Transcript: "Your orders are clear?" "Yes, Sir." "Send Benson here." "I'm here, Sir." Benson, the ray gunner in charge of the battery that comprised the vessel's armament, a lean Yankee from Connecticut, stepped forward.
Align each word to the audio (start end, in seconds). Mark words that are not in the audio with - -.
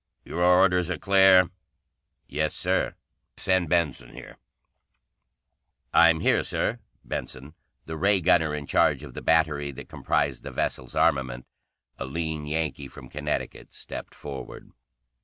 "Your 0.25 0.41
orders 0.41 0.89
are 0.89 0.97
clear?" 0.97 1.51
"Yes, 2.27 2.55
Sir." 2.55 2.95
"Send 3.37 3.69
Benson 3.69 4.13
here." 4.15 4.37
"I'm 5.93 6.21
here, 6.21 6.41
Sir." 6.43 6.79
Benson, 7.05 7.53
the 7.85 7.95
ray 7.97 8.19
gunner 8.19 8.55
in 8.55 8.65
charge 8.65 9.03
of 9.03 9.13
the 9.13 9.21
battery 9.21 9.69
that 9.73 9.89
comprised 9.89 10.41
the 10.41 10.49
vessel's 10.49 10.95
armament, 10.95 11.45
a 11.99 12.05
lean 12.05 12.47
Yankee 12.47 12.87
from 12.87 13.09
Connecticut, 13.09 13.73
stepped 13.73 14.15
forward. 14.15 14.71